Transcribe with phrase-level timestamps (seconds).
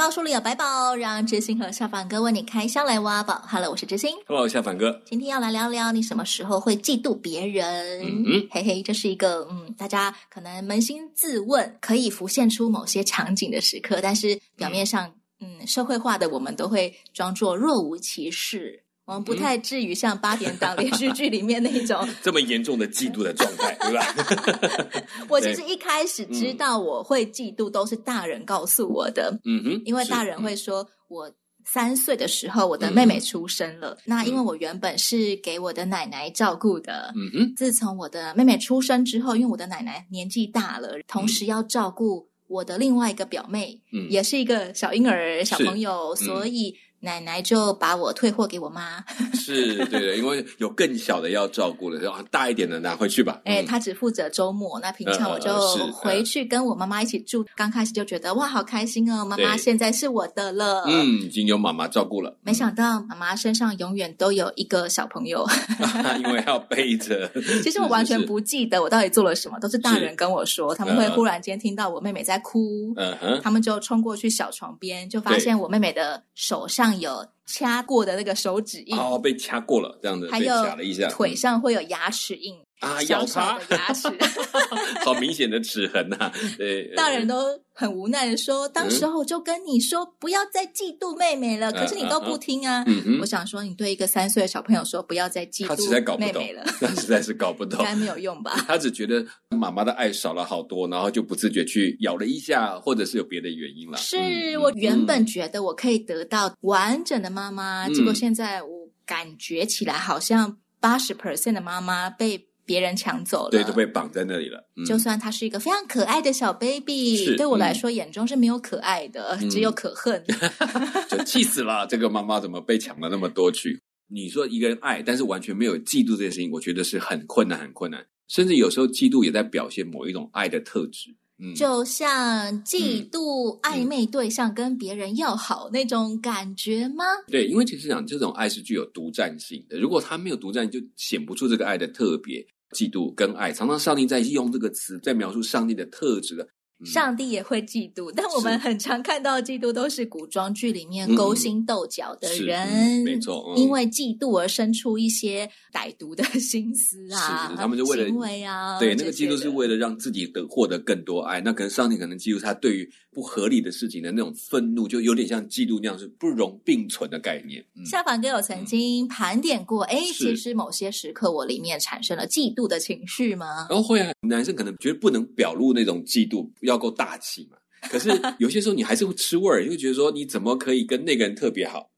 [0.00, 3.44] 宝书里有百宝，让知心和下凡哥为你开箱来挖宝。
[3.46, 4.16] Hello，我是知心。
[4.26, 4.98] Hello，下凡哥。
[5.04, 8.00] 今天要来聊聊你什么时候会嫉妒别人？
[8.00, 15.06] 嗯嗯，嘿嘿，这是一个嗯，大家可能扪心自问，可以浮现出某些场景的时刻，但是表面上
[15.40, 18.82] 嗯，嗯，社会化的我们都会装作若无其事。
[19.10, 25.02] 我们不太至于像八点档 连续剧里面那一种 这么严重的嫉妒的状态，对吧？
[25.28, 29.36] 我其实一开始知道我会嫉妒，都是大人告诉我的。
[29.44, 31.28] 嗯哼，因为大人会说，我
[31.64, 33.90] 三岁的时候，我的妹妹出生了。
[33.90, 37.12] 嗯、那因为我原本是给我的奶奶照顾的。
[37.16, 46.76] 嗯哼，自从我的妹妹出生之后，因为我的奶奶年纪大了，同时要照顾我的另外一个表妹，嗯，也是一个小婴儿、小朋友，嗯、所以。
[47.02, 53.40] 奶奶就把我退货给我妈，是对的，因为有更小的要照顾了，就大一点的拿回去吧。
[53.44, 55.50] 哎，她只负责周末，那平常我就
[55.92, 57.42] 回去跟我妈妈一起住。
[57.56, 62.36] 刚开始就觉得哇，好开心哦，妈妈现在是我的了，嗯，已经有妈妈照顾了。
[62.42, 65.46] 没想到妈妈身上永远都有一个小朋友
[66.22, 67.30] 因为要背着。
[67.62, 76.89] 其实我完全不记得我到底做了什么，都是大人跟我说，他们会忽然间听到我妹妹在哭，嗯哼，他们就冲过去小床边，就发现我妹妹的手上。
[76.98, 82.60] 有掐过的那个手指印，哦，被掐过了，这样子，还有了一下，腿上会有牙齿印。
[82.80, 84.08] 嗯啊，咬他牙齿，
[85.04, 86.32] 好明显的齿痕呐！
[86.56, 87.36] 对，大人都
[87.74, 92.82] 很无奈的说：“当时候我就跟你说不要再嫉妒妹妹了，可是你都不听啊。”
[93.20, 98.52] 我想说，你对一个三岁的小朋友说不要再嫉妒妹妹了， 他实在是搞不懂，应该没有用吧？
[98.66, 103.98] 他只觉得妈妈的爱少了好多，然后就不自觉去咬了一下，或者是有别的原因了。
[103.98, 112.46] 是我原本觉得我可以得到完整的妈妈，结果现在我感觉起来好像八十 percent 的妈妈被。
[112.70, 114.64] 别人抢走了，对，都被绑在那里了。
[114.76, 120.24] 嗯、就算他是一个非常可爱的小 baby，是对我来说眼中是没有可爱的，嗯、只有可恨。
[121.10, 121.84] 就气死了！
[121.88, 123.76] 这个妈妈怎么被抢了那么多去？
[124.06, 128.06] 你说一个人爱，但是完全没有嫉妒这件事情，我觉得是很困难，很困难。
[128.28, 131.10] 甚至有时候嫉妒也在表现某一种爱的特质。
[131.42, 137.02] 嗯，就像嫉妒暧昧对象跟别人要好那种感觉吗？
[137.28, 142.46] 对，因为其实讲这种爱是具有独占性的，如果他没有独占，就显不出这个爱的特别。
[142.76, 146.48] 嫉妒跟爱，常常上帝在用这个词在描述上帝的特质的。
[146.82, 167.64] 上帝也会嫉妒，但我们很常看到嫉妒都是古装剧里面勾心斗角的人，嗯嗯、没错，嗯、因为嫉妒而生出一些歹毒的心思啊，是是他们就为了行为啊，对，那个嫉妒是为了让自己得获得更多爱，那可能上帝可能嫉妒他对于不合理的事情的那种愤怒，就有点像嫉妒那样，是不容并存的概念。
[167.76, 173.66] 嗯、夏凡哥有曾经盘点过，哎、嗯，其实某些时刻我里面产生了嫉妒的情绪吗？
[173.68, 176.48] 哦，会啊，男生可能觉得不能表露那种嫉妒。
[176.62, 177.56] 要够大气嘛？
[177.90, 181.89] 可是有些时候你还是会吃味儿，就觉得说你怎么可以跟那个人特别好？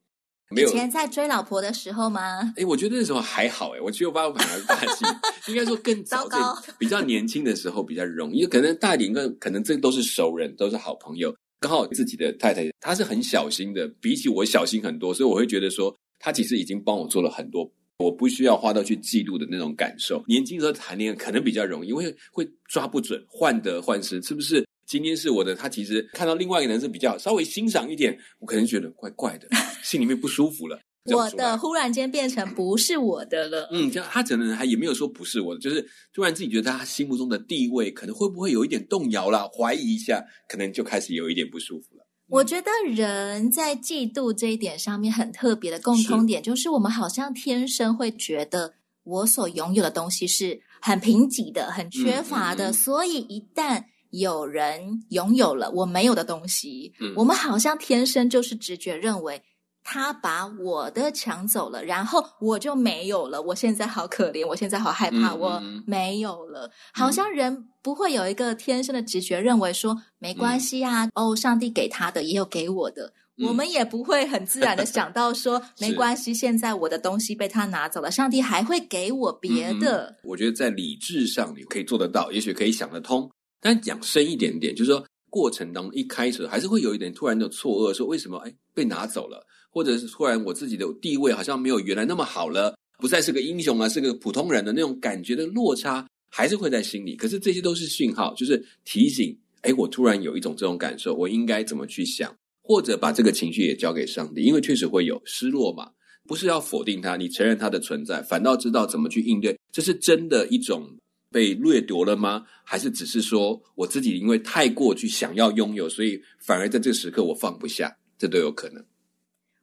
[0.53, 2.53] 没有以前在追老婆的时候吗？
[2.57, 5.05] 哎，我觉得那时候还好哎，我觉得我爸爸反而大气，
[5.51, 17.71] 应该说更早，糟糕比较年轻的时候比较容易，可能大一点，可能这都是熟人，都是好朋友，刚好自己的太太她是很小心的，比起我小心很多，所以我会觉得说她其实已经帮我做了很多。
[17.99, 20.25] 我不需要花到去记录的那种感受。
[20.27, 24.67] 年轻时候谈恋爱可能比较容易，因为会抓不准，患得患失，是不是？
[24.87, 29.49] 今天是我的，他其实看到另外一个人是比较稍微欣赏一点，我可能觉得怪怪的，
[29.83, 30.79] 心里面不舒服了。
[31.13, 33.69] 我的忽然间变成不是我的了。
[33.73, 35.85] 嗯，这样他可能还也没有说不是我的，就是
[36.15, 42.07] 突然自己觉得他心目中的地位可能会不会有一点动摇了，怀疑一下，可能就开始有一点不舒服了。
[42.29, 59.43] 我觉得人在嫉妒这一点上面很特别的共通点，就是我们好像天生会觉得我所拥有的东西是很贫瘠的、很缺乏的，所以一旦有人拥有了我没有的东西，我们好像天生就是直觉认为。
[59.85, 63.43] 他把我的抢走了，然后我就没有了。
[63.43, 66.71] 我现在好可怜，我现在好害怕，嗯、我没有了。
[66.93, 71.05] 好像人不会有一个天生的直觉，认为说没关系啊。
[71.07, 76.33] 嗯、哦，上帝给他的也有给我的，嗯、我们也不会很自然的想到说 没关系。
[76.33, 80.05] 现在我的东西被他拿走了，上帝还会给我别的。
[80.11, 83.29] 嗯、我觉得在理智上你可以做得到，也许可以想得通。
[83.63, 89.47] 但讲深一点点，就是说过程当中一开始还是会有一点突然的错愕，说为什么哎被拿走了？
[89.71, 97.17] 或者是突然我自己的地位好像没有原来那么好了，不再是个英雄啊，是个普通人的那种感觉的落差，还是会在心里。
[97.17, 105.89] 可是这些都是讯号，就是提醒，哎，我突然有一种这种感受，我应该怎么去想，或者把这个情绪也交给上帝，因为确实会有失落嘛。
[106.25, 109.59] 不是要否定它，你承认它的存在，反倒知道怎么去应对。
[109.73, 110.89] 这是真的一种
[111.33, 112.45] 被掠夺了吗？
[112.63, 117.97] 还是只是说我自己因为太过去想要拥有，所以反而在这个时刻我放不下？
[118.19, 118.85] 这都有可能。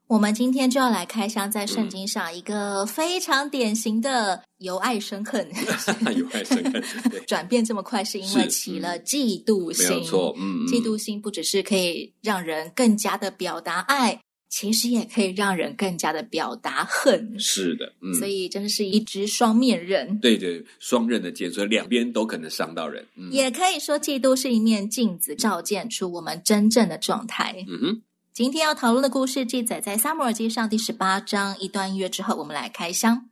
[0.07, 5.47] 我们今天就要来开箱，在圣经上一个非常典型的由爱生恨，
[6.17, 6.83] 由爱生恨，
[7.27, 9.87] 转变这么快，是因为起了嫉妒心。
[9.87, 14.19] 没有错，嗯，嫉妒心不只是可以让人更加的表达爱，
[14.49, 17.39] 其实也可以让人更加的表达恨。
[17.39, 20.19] 是的，嗯，所以真的是一支双面刃。
[20.19, 23.05] 对对，双刃的剑，所以两边都可能伤到人。
[23.15, 27.63] 嗯，也可以说，嫉妒是一面镜子，照见出我们真正的状态。
[27.67, 28.01] 嗯哼。
[28.31, 31.59] 今天要讨论的故事记载在《撒母耳记上》第十八章。
[31.59, 33.29] 一段音乐之后，我们来开箱。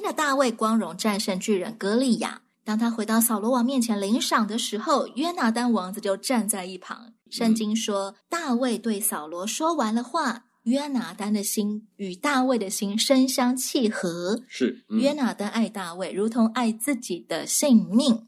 [0.00, 2.40] 轻的大卫光荣战胜巨人歌利亚。
[2.64, 7.12] 当他回到扫罗王面前领赏的时候，约拿丹王子就站在一旁。
[7.28, 14.40] 圣经说，大卫对扫罗说完了话，约拿丹的心与大卫的心深相契合。
[14.48, 18.26] 是，嗯、约拿丹爱大卫，如同爱自己的性命。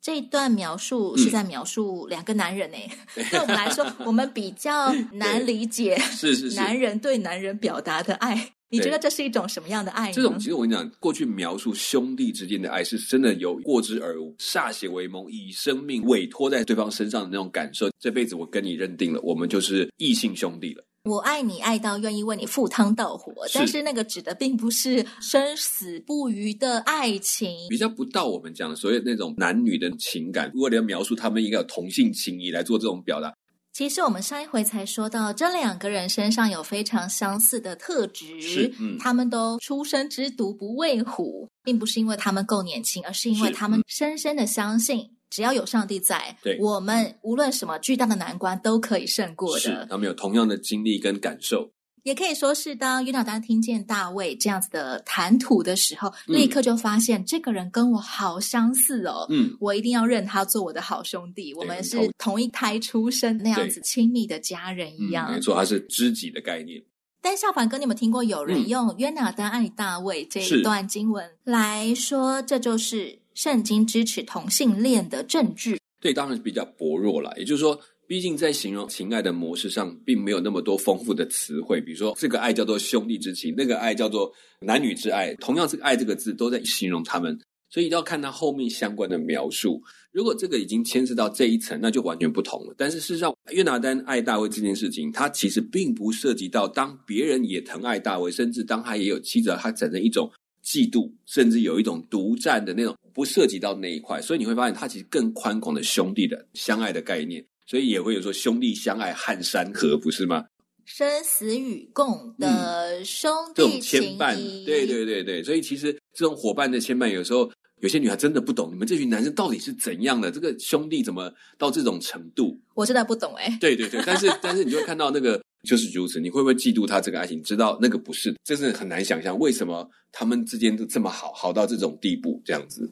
[0.00, 8.54] 这段描述是在描述两个男人呢、欸，嗯、对我们来说，我们比较难理解，是是是，男人对男人表达的爱。
[8.70, 10.12] 你觉得这是一种什么样的爱呢？
[10.14, 17.90] 这种其实我跟你讲，过去描述兄弟之间的爱是真的有过之而无，歃血为盟，以生命委托在对方身上的那种感受。
[17.98, 20.84] 这辈子我跟你认定了，我们就是异性兄弟了。
[21.04, 30.50] 我爱你，爱到愿意为你赴汤蹈火，但是那个指的并不是生死不渝的爱情，比较不到我们讲的所谓那种男女的情感。
[30.52, 33.32] 如果你要描述他们，应该有同性情谊来做这种表达。
[33.72, 49.60] 其实我们上一回才说到，这两个人身上有非常相似的特质，嗯，他们都出生之犊不畏虎，并不是因为他们够年轻，而是因为他们深深的相信，只要有上帝在，对，我们无论什么巨大的难关都可以胜过的。
[49.60, 51.70] 是，他们有同样的经历跟感受。
[52.02, 59.26] 也可以说是，当约拿丹听见大卫这样子的谈吐的时候，嗯、立刻就发现这个人跟我好相似哦。
[59.28, 61.52] 嗯，我一定要认他做我的好兄弟。
[61.54, 65.26] 我们是同一胎出生，那样子亲密的家人一样。
[65.30, 66.82] 嗯、没错，他是知己的概念。
[67.22, 75.78] 但小凡哥，你有没有听过有人用约拿单爱大卫这一段经文来说，这就是圣经支持同性恋的证据？
[76.00, 77.34] 对，当然比较薄弱了。
[77.36, 77.78] 也就是说。
[78.10, 81.80] 毕竟在形容情爱的模式上，并没有那么多丰富的词汇。
[81.80, 84.28] 比如说，这个爱叫做兄弟之情，那个爱叫做
[84.66, 85.32] 男女之爱。
[85.36, 87.38] 同样是“爱”这个字，都在形容他们。
[87.68, 89.80] 所以要看他后面相关的描述。
[90.10, 92.74] 如果这个已经牵涉到这一层，那就完全不同了。
[92.76, 100.28] 但是事实上，约拿单爱大卫这件事情，他其实并不涉及到当别人也疼爱大卫，甚至当他也有妻子，他产生一种
[100.64, 104.20] 嫉妒，甚至有一种独占的那种，不涉及到那一块。
[104.20, 107.46] 所以你会发现，他其实更宽广的兄弟的相爱的概念。
[107.70, 110.44] 所以也会有说兄弟相爱撼山河，不是吗？
[110.84, 115.40] 生死与共的兄弟情谊，嗯、这种牵绊，对对对对。
[115.40, 117.48] 所以其实这种伙伴的牵绊，有时候
[117.78, 120.32] 有些女孩真的不懂，你们这群男生到底是怎样的？
[120.32, 122.58] 这个兄弟怎么到这种程度？
[122.74, 123.58] 我真的不懂哎、欸。
[123.60, 127.40] 对对对，但是 但是你就会看到那个就是如此，你会不会嫉妒他这个爱情？
[127.40, 132.90] 知道那个不是，真是很难想象为什么他们之间都这么好，好到这种地步，这样子。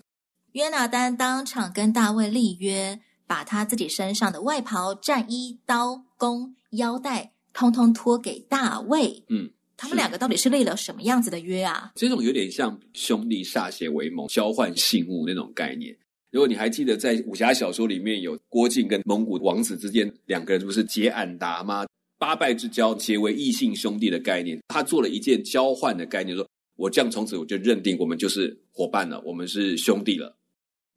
[0.53, 3.01] 约拿丹当场跟大卫立约。
[3.29, 9.23] 把他自己身上的外袍、战衣、刀、弓、腰带，通通托给大卫。
[9.29, 11.93] 嗯，他们两个到底是立了什么样子的约啊？
[11.95, 15.97] 这种有点像兄弟歃血为盟、交换信物那种概念。
[16.31, 21.87] 如果你还记得，在武侠小说里面有郭靖跟蒙古王子之间两个人不是结俺达吗？
[22.19, 26.45] 八拜之交结为异姓兄弟的概念，他做了一件交换的概念，说
[26.77, 30.37] 我这样从此我就认定我们就是伙伴了，我们是兄弟了。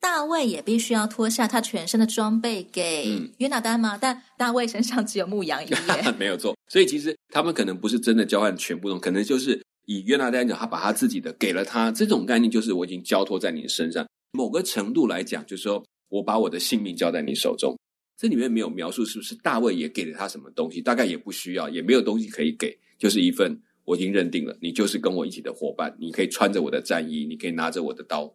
[0.02, 3.96] 大卫也必须要脱下他全身的装备给约拿丹吗？
[3.96, 6.58] 嗯、但大卫身上只有牧羊衣耶， 没有错。
[6.68, 14.06] 所以其实他们可能不是真的交换全部东西，可能就是以约拿丹讲，他把他自己的给了他，这种概念就是我已经交托在你身上。
[14.34, 17.78] 某个程度来讲，就是说我把我的性命交在你手中。
[18.18, 23.56] 这里面没有描述是不是大卫也给了他什么东西，大概也不需要，也没有东西可以给，就是一份
[23.86, 28.32] 我已经认定了，你就是跟我一起的伙伴，你可以穿着我的战衣，你可以拿着我的刀。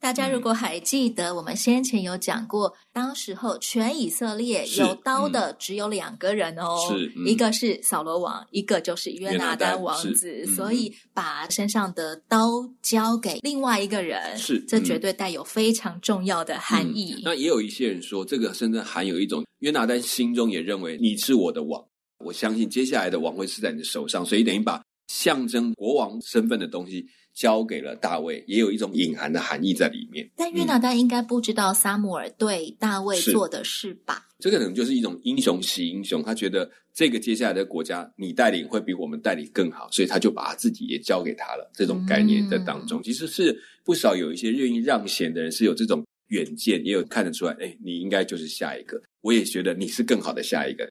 [0.00, 12.48] 大家如果还记得，我们先前有讲过，当时候全以色列有刀的只有两个人哦，是嗯、一个是扫罗王，一个就是约拿丹王子，嗯、所以把身上的刀
[12.80, 17.14] 交给另外一个人，是、嗯、这绝对带有非常重要的含义。
[17.16, 21.84] 嗯、那也有一些人说，这个甚至含有一种约拿丹心中也认为你是我的王，
[22.24, 27.04] 我相信接下来的王会是在你的手上，所以等于把象征国王身份的东西。
[27.34, 30.28] 交给了大卫，也有一种隐含的含义在里面。
[30.36, 34.26] 但约拿丹应该不知道撒母耳对大卫做的事吧？
[34.40, 41.70] 这个可能就是一种英雄惜英雄，他觉得这个接下来的国家你带领会比我们带领更好，所以他就把他自己也交给他了。
[41.72, 49.00] 这种概念在当中，嗯、其实是不少有一些愿意让贤的人是有这种远见，也有看得出来，哎，你应该就是下一个。
[49.20, 50.90] 我也觉得你是更好的下一个。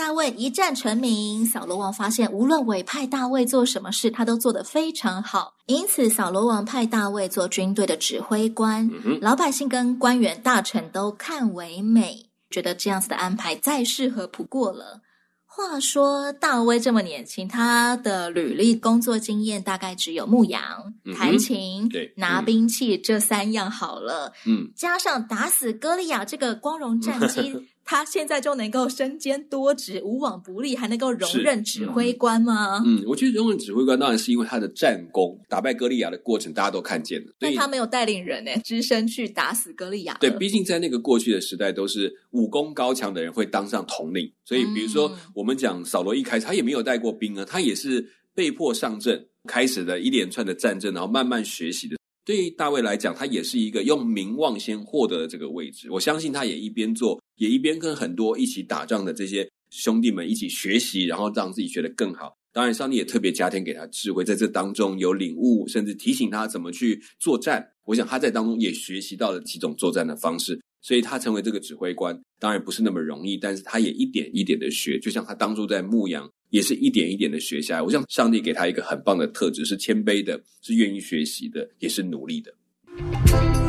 [0.00, 5.52] 大卫一战成名，扫罗王发现无论委派大卫做什么事，他都做得非常好。
[5.66, 15.02] 因此，扫罗王派大卫做军队的指挥官，嗯、老百姓跟官员大臣都看为美，觉得这样子的安排再适合不过了。
[15.44, 24.32] 话说，大卫这么年轻，他的履历工作经验大概只有牧羊、弹、琴、拿兵器这三样好了。
[24.46, 27.68] 嗯，加上打死歌利亚这个光荣战 绩。
[27.84, 32.80] 他现在就能够身兼多职，无往不利，还能够荣任指挥官吗？
[32.86, 37.32] 嗯，我觉得荣任指挥官当然是因为他的战功，打败歌利亚的过程大家都看见了。
[37.38, 40.16] 但他没有带领人呢，只身去打死歌利亚。
[40.20, 44.32] 对，毕竟在那个过去的时代，都是武功高强的人会当上统领。
[44.44, 51.96] 所以，比如说我们讲扫罗一开始他也没有带过兵啊，他也是被迫上阵，开始了一连串的战争，然后慢慢学习的。
[52.30, 55.90] 对于大卫来讲，他也是一个用名望先获得的这个位置。
[55.90, 62.32] 我相信他也一边做，也一边跟很多一起打仗的这些兄弟们一起学习，然后让自己学得更好。
[62.52, 67.68] 当然，上帝也特别加添给他智慧，在这当中有领悟，甚至提醒他怎么去作战。
[67.84, 76.30] 我想他在当中也学习到了几种作战的方式，所以他成为这个指挥官，当然不是那么容易，但是他也一点一点的学，就像他当初在牧羊。
[76.50, 77.82] 也是一点一点的学下来。
[77.82, 83.59] 我想上帝给他一个很棒的特质，是谦卑的，是愿意学习的，也是努力的。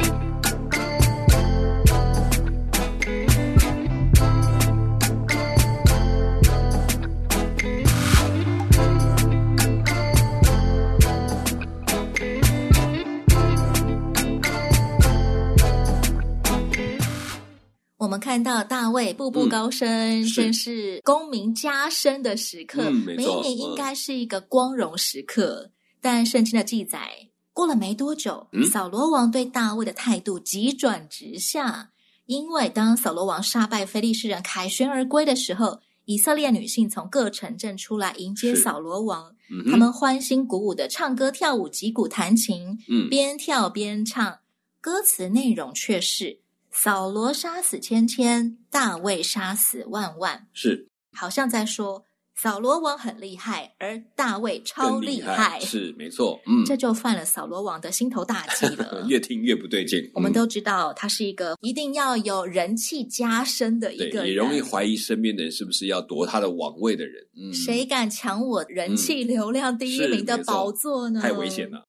[18.11, 22.83] 们看到大卫步步高升，正、嗯、是功名加身的时刻。
[22.83, 31.91] 嗯、每一年应该是一个光荣时刻，嗯、但圣经的记载过了没多久，嗯、扫罗王对大卫的态度急转直下。
[32.25, 44.39] 因为当扫罗王杀败非利士人，凯旋而归的时候，以色列女性从各城镇出来迎接扫罗王，嗯、他们欢欣鼓舞的唱歌跳舞，击鼓弹琴，嗯、边跳边唱，
[44.81, 46.39] 歌词内容却是。
[46.71, 50.47] 扫罗杀死千千，大卫杀死万万。
[50.53, 55.57] 是，好像在说扫罗王很厉害，而大卫超厉害。
[55.57, 56.39] 厉害是，没错。
[56.47, 59.05] 嗯，这就犯了扫罗王的心头大忌了。
[59.09, 60.09] 越听越不对劲。
[60.15, 67.21] 我们都知道，他是一个一定要有人气加深的一个人，也容易怀疑身边的人是不是要夺他的王位的人。
[67.35, 71.21] 嗯，谁敢抢我人气流量第一名的宝座呢？
[71.21, 71.85] 太危险了。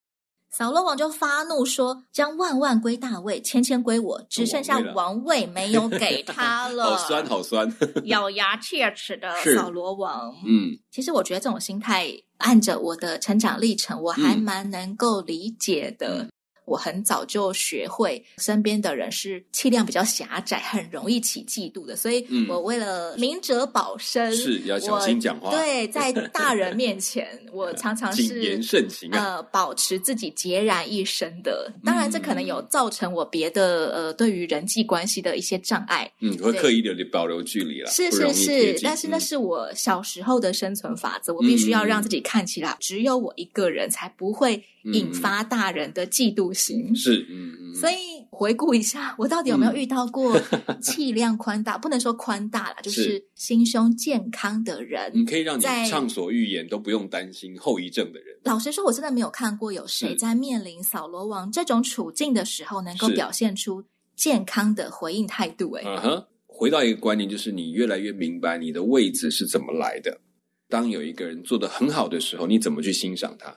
[0.54, 7.74] 扫罗王就发怒说：“将万万归大卫，千千归我，只剩下王位没有给他 了。”好酸，好酸！
[8.04, 10.30] 咬牙切齿的扫罗王。
[10.46, 16.24] 嗯，其实我觉得这种心态，按着我的成长历程，我还蛮能够理解的。
[16.24, 16.30] 嗯
[16.64, 25.50] 我很早就学会，身边的人是气量比较狭窄，很容易起嫉妒的，所以我为了明哲保身，是要小心讲话。
[25.50, 31.72] 对，在 大人面前，我常常是谨言慎行啊，呃，保持自己孑然一身的。
[31.84, 36.10] 当然，这可能有造成我别的呃，对于人际关系的一些障碍。
[36.20, 44.62] 嗯，会刻意的保留距离了，是是是，但是那是我小时候的生存法则，我必须要让自己看起来只有我一个人，才不会。
[44.86, 47.94] 引发大人的嫉妒心，嗯、是，嗯，嗯，所以
[48.30, 50.40] 回顾一下，我到底有没有遇到过
[50.80, 51.76] 气量宽大？
[51.76, 58.36] 嗯、不能说宽大了，就是心胸健康的人，你可以让你畅所欲言，都不用担心后遗症的人。
[58.44, 63.84] 老实说，我真的没有看过有谁在面临扫罗王这种处境的时候，能够表现出
[64.16, 65.72] 健康的回应态度。
[65.72, 70.20] 哎，嗯哼，回到一个观念，就是你越来越明白你的位置是怎么来的。
[70.68, 73.54] 当有一个人做得很好的时候，你怎么去欣赏他？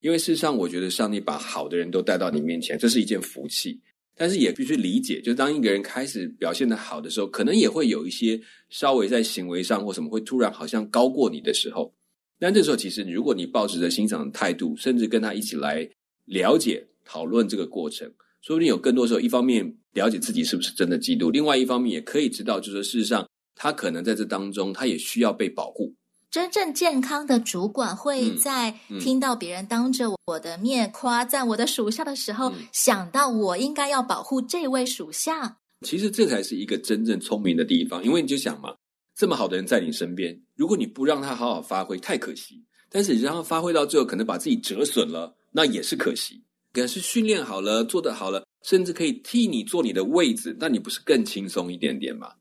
[0.00, 3.80] 因为事实上，我觉得上帝把好的人都带到你面前，这是一件福气。
[4.18, 11.94] 但是也必须理解，就当一个人开始表现得好的时候，可能也会有一些稍微在行为上或什么会突然好像高过你的时候。
[12.38, 15.86] 但这时候，其实如果你抱持着欣赏的态度，甚至跟他一起来
[16.24, 18.10] 了解、讨论这个过程，
[18.40, 25.94] 说不定有更多时候，一方面了解自己是不是真的嫉妒，另外一方面也可以知道，就是说事实上他可能在这当中，他也需要被保护。
[26.30, 35.58] 真正健康的主管会在听到别人当着我的面夸赞我的属下的时候，嗯、想到我应该要保护这位属下。
[35.86, 38.74] 其实这才是一个真正聪明的地方，因为你就想嘛，
[39.14, 42.56] 这么好的人在你身边，如果你不让他好好发挥，太可惜；
[42.90, 46.42] 但是你让他发挥到最后，可能把自己折损了，那也是可惜。
[46.72, 52.32] 可是训练好了，做得好了，甚至可以替你坐你的位置，那你不是更轻松一点点吗？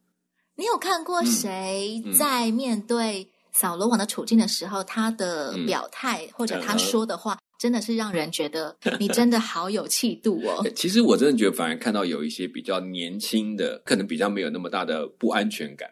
[0.57, 10.63] 你有看过谁在面对扫罗王的处境的时候，嗯、他的表态、嗯、或者他说的话，真的是让人觉得你真的好有气度哦。
[10.75, 15.89] 其实我真的觉得，反而看到有一些比较年轻的，可能比较没有那么大的不安全感。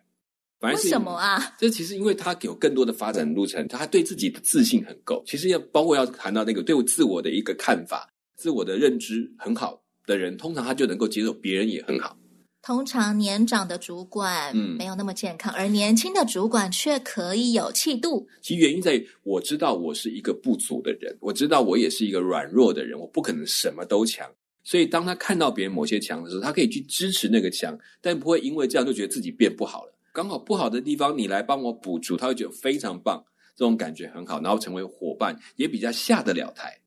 [0.60, 1.56] 反为什么啊？
[1.58, 5.24] 这其实因为他有更多的发展路程，他对自己的自信很够。
[5.26, 8.10] 其实要包括要谈到那个对我自我的一个看法。
[8.36, 12.18] 自我的认知很好的人，通常他就能够接受别人也很好。
[12.64, 18.26] 通常年长的主管，嗯，没有那么健康，嗯、而年轻的主管却可以有气度。
[18.42, 24.26] 其原因在于，我知道我是一个不足的人，我知道我也是一个软弱的人，我不可能什么都强。
[24.64, 29.94] 所以，当他看到别人某些强的时候，他可以去支持那个强，但不会因为这样就觉得自己变不好了。
[30.14, 33.22] 刚好不好的地方，你来帮我补足，他会觉得非常棒，
[33.58, 36.80] 这种感觉很好，然后成为伙伴，也比较下得了台。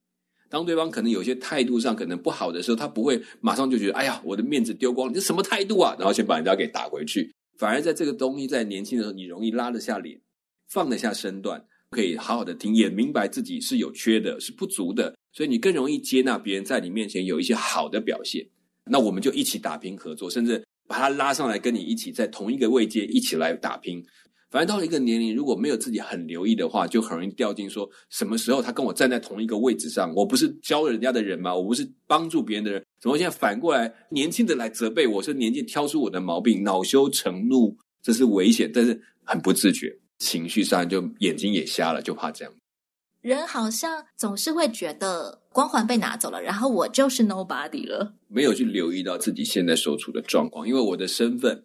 [0.49, 7.33] 当对方可能有些态度上可能不好的时候，他不会马上就觉得“哎呀，我的面子丢光了，你什么态度啊？”然后先把人家给打回去。
[7.59, 10.21] 反而在这个东西在年轻的时候，你容易拉得下脸，
[10.69, 18.47] 放得下身段，可以好好的听，也明白自己是有缺的，是不足的，所以你更容易接纳别人在你面前有一些好的表现。
[18.85, 24.05] 那我们就一起打拼合作，甚至把他拉上来跟你一起在同一个位阶一起来打拼。
[24.49, 31.55] 反正到了一个年龄，如果没有自己很留意的话，就很容易掉进说什么时候他跟我站在同一个位置上，我不是教人家的人吗？
[31.55, 35.21] 我不是帮助别人的人，怎么现在反过来年轻的来责备我？
[35.21, 42.55] 是年纪挑出我的毛病，恼羞成怒，这是危险，但是很不自觉，情绪上就眼睛也瞎了，就怕这样。
[43.23, 51.65] 人好像总是会觉得光环被拿走了，然后我就是 nobody 了，没有去留意到自己现在所处的状况，因为我的身份。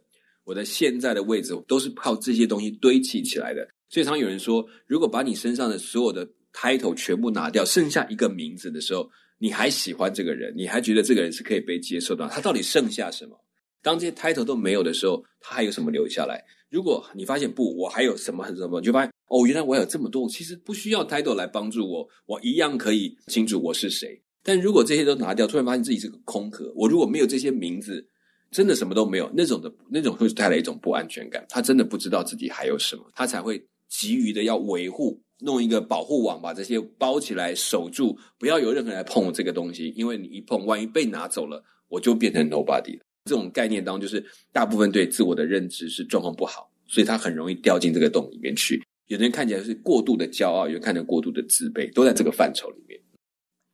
[0.51, 9.09] 我的现在的位置都是靠这些东西堆砌起来的，所以常有人说，如果把你身上的所有的 title 全部拿掉，剩下一个名字的时候，
[9.39, 13.39] 你还喜欢这个人，你还觉得这个人是可以被接受的，他到底剩下什么？
[13.81, 16.43] 当这些 title 都没有的时候，他还有什么留下来？
[16.69, 24.21] 如果你发现不，我还有什么什么，你就发现哦，原来我有这么多，其实不需要 title 来帮助我，我一样可以清楚我是谁。
[24.43, 28.05] 但如果这些都拿掉，突然发现自己是个空壳，我如果没有这些名字。
[28.51, 31.45] 真的什么都没有，那种的那种会带来一种不安全感。
[31.49, 39.93] 他真的不知道自己还有什么，他才会急于的要维护，弄一个保护网，把这些包起来守住，不要有任何人来碰这个东西。
[39.95, 43.05] 因为你一碰，万一被拿走了，我就变成 nobody 了。
[43.25, 48.83] 这种概念当中，就是大部分对自我的认知是状况不好，所以他很容易掉进这个洞里面去。
[49.07, 52.99] 有的人看起来是过度的骄傲，有人看起来过度的自卑，都在这个范畴里面。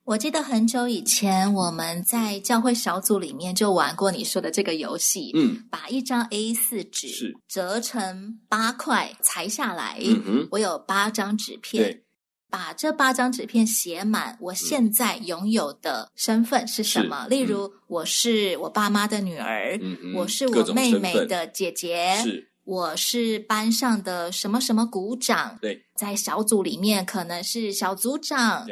[0.08, 5.32] 我记得很久以前，我们在教会小组里面就玩过你说的这个游戏。
[5.36, 10.00] 嗯，把一张 A 四纸折成八块裁下来。
[10.02, 12.04] 嗯哼，我有八张纸片，
[12.50, 14.38] 把这八张纸片写满。
[14.40, 17.26] 我现在拥有的身份是什么？
[17.28, 25.58] 嗯、例如，我是我爸妈的女儿，嗯、我是我妹妹的姐姐，是我是班上的什么什么股长。
[25.62, 28.66] 对，在小组里面可能是小组长。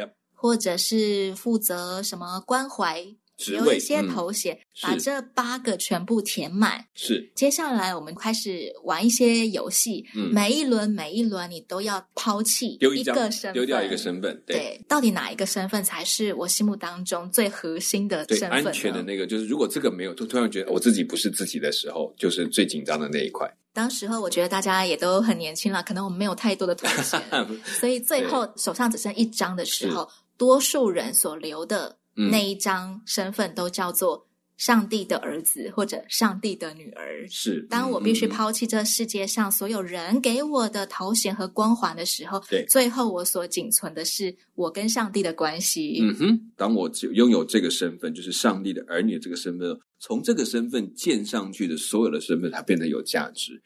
[0.46, 3.04] 或者是负责什么关怀，
[3.48, 6.86] 有一些头衔，嗯、把这八个全部填满。
[6.94, 10.06] 是，接下来我们开始玩一些游戏。
[10.14, 14.40] 嗯，每一轮每一轮你都要抛弃一个身份，丢掉一个身份。
[14.46, 18.52] 对，对，到底哪一个身份才是我心目当中最核心的身份？
[18.52, 23.52] 安全的那个，就是如果这个没有，就突然觉得我自己不是自己的时候，就是最紧张的那一块。
[23.74, 27.20] 当时候我觉得大家也都很年轻了，可能我们没有太多的头衔，
[27.66, 30.08] 所以最后手上只剩一张的时候。
[30.38, 37.28] 多数人所留的那一张身份都叫做上帝的儿子或者上帝的女儿。
[37.30, 46.00] 是，当我必须抛弃这世界上所有人给我的头衔和光环的时候，对，最后我所仅存的是我跟上帝的关系。
[46.02, 53.62] 嗯哼，当我拥有这个身份，就是上帝的儿女的这个身份，从这个身份建上去的所有的身份，它变得有价值。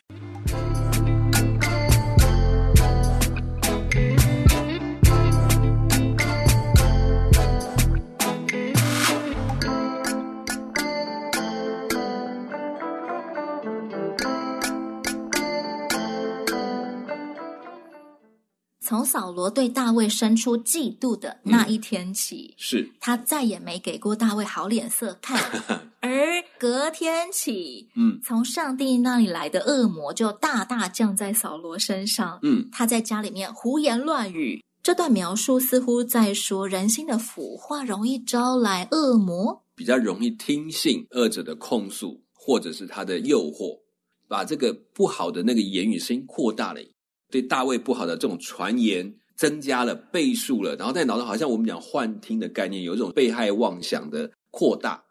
[18.99, 25.41] 从扫罗对大卫生出嫉妒的那一天起，嗯、是他再也没给过大卫好脸色看。
[26.03, 32.39] 而隔天起，嗯，从上帝那里来的恶魔就大大降在扫罗身上。
[32.43, 34.61] 嗯，他在家里面胡言乱语。
[34.83, 43.79] 这段描述似乎在说，人心的腐化容易招来恶魔，比较容易听信恶者的控诉，或者是他的诱惑，
[44.27, 46.81] 把这个不好的那个言语声音扩大了。
[47.29, 55.01] 对大卫不好的这种传言增加了倍数了，然后在脑中好像我们讲幻听的概念，有一种被害妄想的扩大，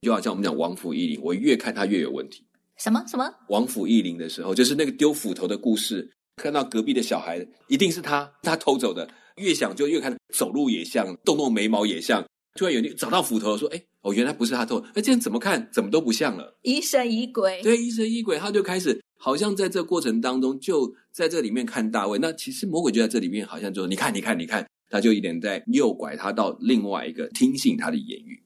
[0.00, 2.44] 就好像我们讲王府夷陵，我越看他越有问题。
[2.76, 3.28] 什么什么？
[3.48, 19.00] 王府夷陵的时候，就是那个丢斧头的故事，看到隔壁的小孩一定是他，他偷走的，越想就越看走路也像，动动眉毛也像，突然有人找到斧头说：“哎，哦，原来不是他偷，哎，这样怎么看怎么都不像了，疑神疑鬼。”对，疑神疑鬼，他就开始。
[19.24, 22.18] 好像在这过程当中，就在这里面看大卫。
[22.18, 28.42] 那其实魔鬼就在这里面，好像就说：“你看，你看，你看。”他就一点在诱拐他到另外一个听信他的言语。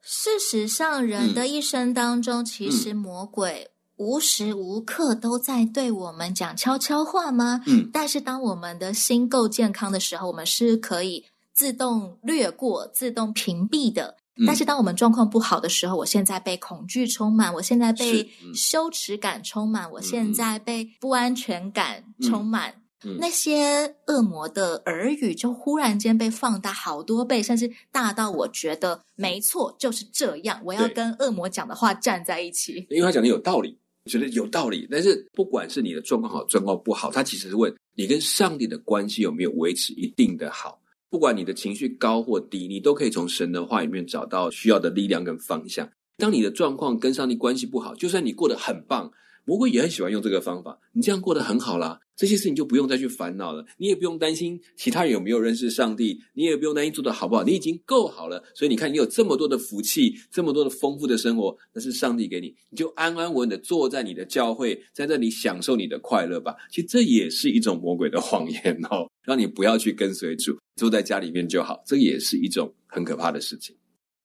[0.00, 7.62] 事实上，人的一生当中，嗯、其实魔鬼无时无刻都在对我们讲悄悄话吗？
[7.68, 7.88] 嗯。
[7.92, 14.16] 但是，当我们的心够健康的时候，我们是可以自动略过、自动屏蔽的。
[14.46, 22.74] 但是当我们状况不好的时候，我现在被恐惧充满，我现在被羞耻感充满，我现在被不安全感充满，
[23.18, 34.88] 那些恶魔的耳语就忽然间被放大好多倍，甚至大到我觉得没错，就是这样，我要跟恶魔讲的话站在一起，因为他讲的有道理，觉得有道理。
[34.90, 40.78] 但是不管是你的状况好，状况不好，他其实是问你跟上帝的关系有没有维持一定的好。
[41.12, 45.86] 不管你的情绪高或低，你都可以从神的话里面找到需要的力量跟方向。
[46.16, 49.12] 当你的状况跟上帝关系不好，就算你过得很棒。
[49.44, 58.42] 魔鬼也很喜欢用这个方法，你这样过得很好啦，这些事情就不用再去烦恼了，你也不用担心其他人有没有认识上帝，你也不用担心做得好不好，你已经够好了。
[58.54, 66.54] 所以你看，你有这么多的福气，这么多的丰富的生活，那是上帝给你，你就安安稳稳的坐在你的教会，在这里享受你的快乐吧。
[66.70, 73.74] 其实这也是一种魔鬼的谎言哦，让你不要去跟随主，坐在家里面就好，这也是一种很可怕的事情。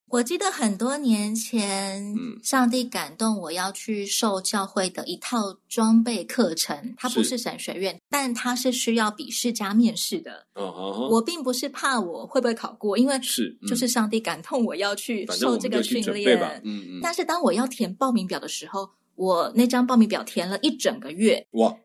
[0.10, 10.46] 我记得很多年前，上帝感动我要去受教会的一套装备课程，它不是神学院，但它是需要笔试加面试的。
[10.54, 16.40] 哦哦，我并不是怕我会不会考过，因为是就是上帝感动我要去受这个训练。
[16.64, 17.00] 嗯嗯。
[17.04, 21.46] 但是当我要填报名表的时候，我那张报名表填了一整个月。
[21.52, 21.76] 哇！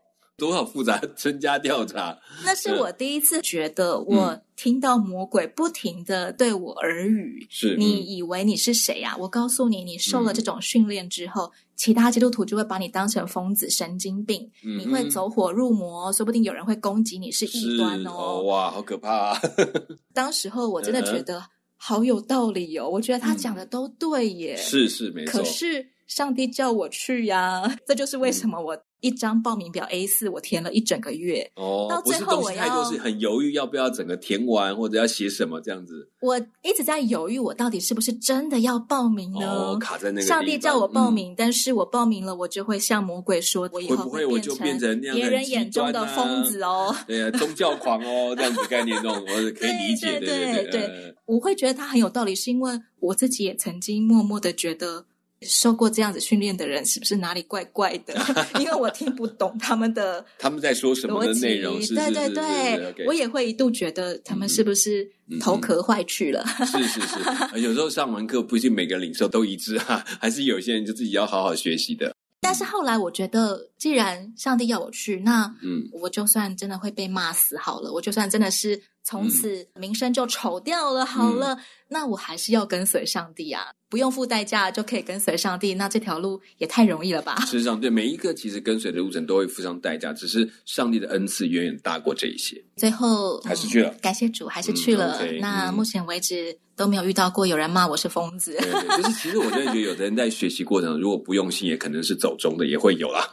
[0.43, 2.19] 多少复杂，增加调查。
[2.45, 7.47] 那是我第一次觉得，我听到魔鬼不停的对我耳语。
[7.49, 9.17] 是，你以为你是谁呀？
[9.21, 18.43] 我告诉你，你受了这种训练之后，其他基督徒就会把你当成疯子、神经病，你会走火入魔，说不定有人会攻击你是异端哦。
[18.43, 19.41] 哇，好可怕啊！
[20.13, 21.41] 当时候我真的觉得
[21.77, 24.57] 好有道理哦，我觉得他讲的都对耶。
[24.57, 25.39] 是是没错。
[25.39, 28.77] 可是上帝叫我去呀， 这就是为什么我。
[29.03, 31.51] 一张报名表 A 四我填了一整个月。
[31.57, 36.09] 哦，到最后我要不是东西太多，是很犹豫要不要整个填完，或者要写什么这样子。
[36.21, 39.47] 我一直在犹豫，我到底是不是真的要报名呢？
[39.47, 40.27] 哦，卡在那个。
[40.27, 46.95] 上帝叫我报名，嗯、但是我报名了，我就会向魔鬼说，我以后会我就变成别人眼中的疯子哦。
[47.07, 50.21] 对啊，宗教狂哦，这样子概念这种，我 可以理解。
[50.21, 55.07] 对，对，对，我会觉得他很有道理，是因为我自己也曾经默默的觉得。
[55.43, 58.15] 受过这样子训练的人，是不是哪里怪怪的？
[58.61, 61.79] 因为我听不懂他们的 他们在说什么的内容。
[61.81, 66.45] 对对对，okay、我也会一度觉得他们是不是头壳坏去了？
[66.59, 72.15] 嗯嗯、是是是，有时候上完课不一定每个领受都一致啊，还是有些人就自己要好好学习的。
[72.41, 78.83] 但是后来我觉得，既然上帝要我去，那嗯，我就算真的会被骂死好了，我就算真的是。
[79.05, 81.05] 从此名声就丑掉了。
[81.05, 83.65] 好了，嗯、那我还是要跟随上帝啊！
[83.89, 87.37] 不用付代价就可以跟随上帝，那这条路也太容易了吧？
[87.41, 92.63] 事实上， 对每一个其实跟随的路程都会付上代价，只是上帝的恩赐远远大过这一些。
[92.77, 95.19] 最后还是去了，嗯、感谢主，还是去了。
[95.21, 98.57] 嗯 okay, 那目前为止都没有遇到过有人骂我是疯子。
[98.57, 103.29] 对，对，就是其实我真的觉得，有的人在学习过程如果不用心，也可能是走中的，也会有啦。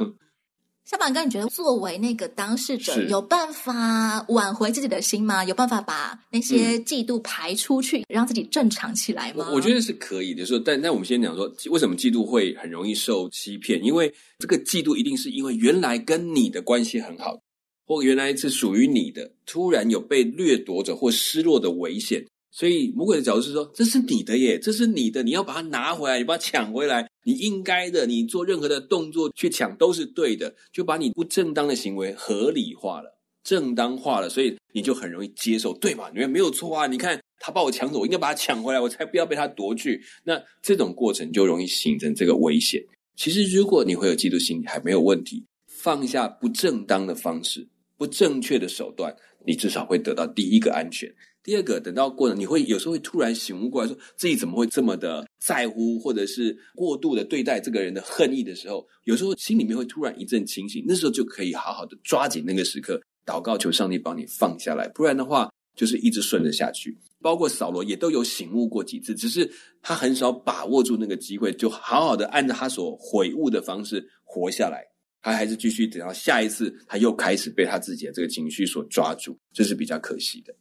[0.90, 5.46] 小板哥，你觉得作为那个当事者，有办法挽回自己的心吗？
[5.46, 9.46] 有办法把那些嫉妒排出去，嗯、让自己正常起来吗？
[9.50, 10.44] 我，我觉得是可以的。
[10.48, 13.80] 说，但但我们先讲说，为什么嫉妒会很容易受欺骗？
[13.84, 17.40] 因为这个嫉妒一定是因为原来跟你的关系很好，
[17.86, 22.26] 或原来是属于你的，突然有被掠夺者或失落的危险。
[22.52, 33.16] 所以魔鬼的角度是说，这是你的耶，这是你的，你要把它拿回来，你把它抢回来，你应该的，你做任何的动作去抢都是对的，就把你不正当的行为合理化了。
[33.42, 36.12] 正当化了，所以你就很容易接受，对吧？
[36.14, 40.04] 你没有错啊，你看他把我抢走，我应该把他抢回来，我才不要被他夺去。
[40.24, 42.84] 那这种过程就容易形成这个危险。
[43.16, 47.66] 其实，如果你会有嫉妒心，还没有问题，放下不正当的方式、
[47.98, 51.10] 不正确的手段，你至少会得到第一个安全。
[51.44, 66.98] 第二个，等到过了，你会有时候会突然醒悟过来，说自己怎么会这么的在乎，或者是过度的对待这个人的恨意的时候，有时候心里面会突然一阵清醒，那时候就可以好好的抓紧那个时刻，祷告求上帝帮你放下来，不然的话就是一直顺着下去。
[67.22, 69.50] 包括扫罗也都有醒悟过几次，只是
[69.82, 74.86] 他很少把握住那个机会，就好好的按照他所悔悟的方式活下来。
[75.22, 80.56] 他还是继续等到下一次，他又开始被他自己的这个情绪所抓住，这是比较可惜的。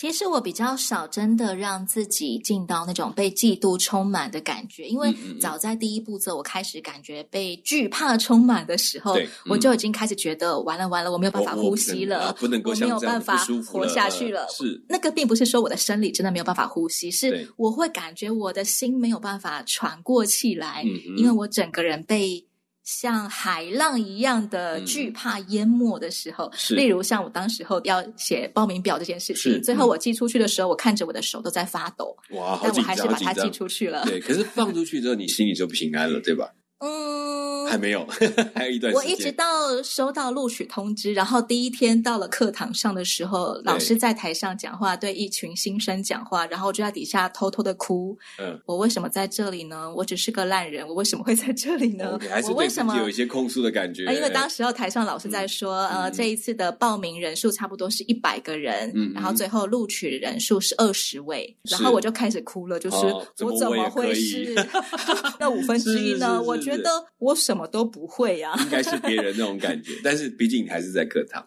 [0.00, 13.36] 其实我比较少真的让自己进到那种被嫉妒充满的感觉，因为早在第一步骤我开始感觉被惧怕充满的时候，嗯、我就已经开始觉得完了完了，我没有办法呼吸了，我没有办法
[13.66, 14.46] 活下去了。
[14.48, 22.42] 是那个并不是说我的生理真的没有办法呼吸，是我会感觉我的心没有办法喘过气来，嗯、因为我整个人被。
[22.90, 34.04] 像海浪一样的惧怕淹没的时候，嗯、例如像我当时候要写报名表这件事情，是最后我寄出去的时候，嗯、我看着我的手都在发抖，哇，但我还是把它寄出去了。
[34.06, 36.50] 对，可是放出去之后，你心里就平安了，对吧？
[36.80, 38.06] 嗯，还没有，
[38.54, 39.04] 还有一段时间。
[39.04, 48.16] 我一直到收到录取通知，然后第一天到了课堂上的时候，老师在台上讲话，对一群新生讲话，然后我就在底下偷偷的哭。
[48.38, 49.92] 嗯，我为什么在这里呢？
[49.94, 52.18] 我只是个烂人，我为什么会在这里呢？
[52.48, 54.04] 我为什么有一些控诉的感觉？
[54.14, 62.96] 因为当时候台上老师在说，呃，这一次的报名人数差不多是一百个人，嗯，然后最后录取人数是二十位，然后我就开始哭了，就是
[63.44, 64.54] 我怎么会是
[65.38, 66.40] 那五分之一呢？
[66.40, 66.56] 我。
[66.60, 69.92] 觉得我什么都不会呀、啊，应该是别人那种感觉。
[70.04, 71.46] 但是毕竟你还是在课堂。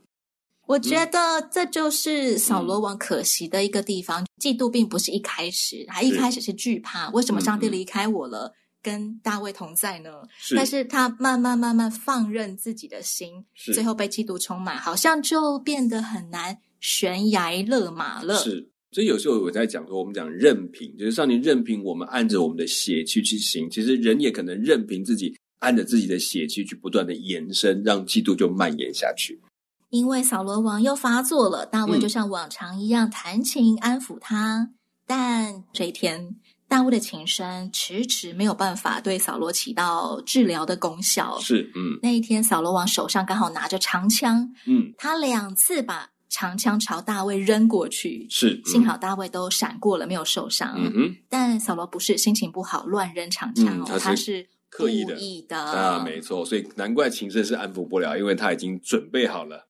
[0.65, 4.23] 我觉得这就是扫罗王可惜的一个地方。
[4.23, 10.09] 嗯、嫉妒并不是一开始，他一开始是惧怕，为什么上帝离开我了，嗯、跟大卫同在呢？
[10.37, 18.37] 是但是他慢慢慢慢放任自己的心，最后被嫉妒充满，好像就变得很难悬崖勒马了。
[18.37, 18.71] 是。
[18.93, 23.67] 所以有时候我在讲说，我们讲任凭，就是上帝任凭我们按着我们的血气去行。
[23.67, 29.41] 其实人也可能任凭自己按着自己的血气去不断的延伸，让嫉妒就蔓延下去。
[29.89, 34.73] 因为扫罗王又发作了，大卫就像往常一样弹琴安抚他，嗯、
[35.07, 36.35] 但这一天
[36.67, 41.39] 大卫的琴声迟迟没有办法对扫罗起到治疗的功效。
[41.39, 46.12] 是，嗯，那一天扫罗王手上刚好拿着长枪，嗯，他两次把。
[46.33, 50.73] 长枪朝大卫扔过去，是、嗯、幸好大卫都闪过了，没有受伤。
[50.75, 59.67] 嗯哼，但扫罗不是心情不好乱扔长枪哦，嗯、他是刻意的，意的啊，没错，所以难怪琴声是安抚不了，因为他已经准备好了。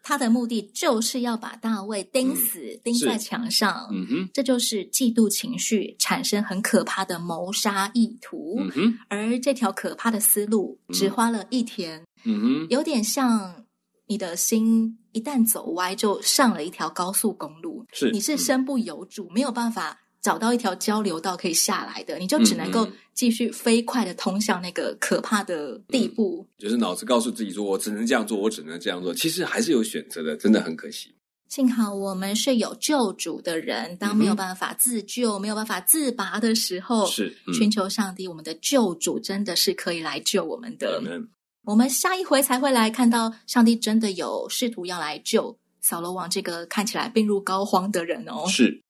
[0.00, 3.88] 他的目的就是要把大卫钉死，嗯、钉在墙上。
[3.90, 8.54] 嗯哼，这就是嫉妒情绪产生很可怕的谋杀意图。
[8.60, 12.04] 嗯哼，而这条可怕的思路只花了一天。
[12.22, 13.65] 嗯哼，有点像。
[14.06, 17.84] 你的心一旦走歪，就上了一条高速公路。
[17.92, 26.46] 是，你是身不由主，嗯、没有办法找到一条交流道可以下来的，你就只能够继续飞快的通向那个可怕的地步。
[26.48, 31.14] 嗯、就是脑子告诉自己说：“我只能这样做，我只能这样做。”其实还是有选择的，真的很可惜。
[31.48, 41.00] 幸好我们是有救主的人，当没有办法自救、嗯、没有办法自拔的时候，是、嗯、寻求上帝，我们的救主真的是可以来救我们的。
[41.06, 41.28] 嗯
[41.66, 48.46] 我们下一回才会来看到上帝真的有试图要来救扫罗王这个看起来病入膏肓的人哦。
[48.46, 48.80] 是，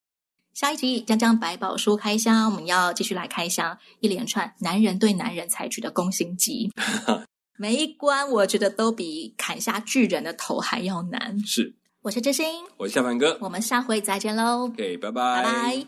[0.52, 6.70] 下一集将将百宝书开箱，我们要继续来开箱一连串男人对男人采取的攻心计。
[7.56, 11.40] 每一关我觉得都比砍下巨人的头还要难。
[11.46, 12.44] 是，我是真心，
[12.76, 14.64] 我是夏凡哥，我们下回再见喽。
[14.64, 15.86] OK，拜拜，拜拜。